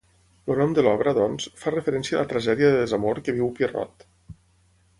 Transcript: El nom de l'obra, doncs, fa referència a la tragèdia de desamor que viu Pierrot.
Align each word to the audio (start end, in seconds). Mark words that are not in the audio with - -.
El 0.53 0.61
nom 0.61 0.71
de 0.77 0.83
l'obra, 0.85 1.13
doncs, 1.17 1.45
fa 1.63 1.73
referència 1.75 2.19
a 2.19 2.23
la 2.23 2.29
tragèdia 2.33 2.71
de 2.73 2.81
desamor 2.83 3.21
que 3.29 3.37
viu 3.39 3.53
Pierrot. 3.61 4.09